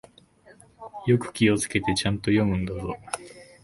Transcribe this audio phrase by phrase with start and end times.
[1.05, 2.97] よく気をつけて、ちゃんと読むんだぞ。